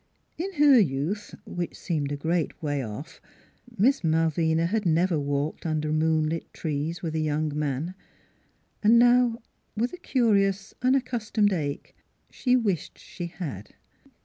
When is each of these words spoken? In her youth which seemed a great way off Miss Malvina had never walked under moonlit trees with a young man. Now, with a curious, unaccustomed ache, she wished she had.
In 0.35 0.53
her 0.53 0.79
youth 0.79 1.35
which 1.45 1.77
seemed 1.77 2.11
a 2.11 2.17
great 2.17 2.59
way 2.59 2.81
off 2.83 3.21
Miss 3.77 4.03
Malvina 4.03 4.65
had 4.65 4.83
never 4.83 5.19
walked 5.19 5.63
under 5.63 5.93
moonlit 5.93 6.51
trees 6.55 7.03
with 7.03 7.13
a 7.13 7.19
young 7.19 7.55
man. 7.55 7.93
Now, 8.83 9.37
with 9.77 9.93
a 9.93 9.97
curious, 9.97 10.73
unaccustomed 10.81 11.53
ache, 11.53 11.95
she 12.31 12.55
wished 12.55 12.97
she 12.97 13.27
had. 13.27 13.75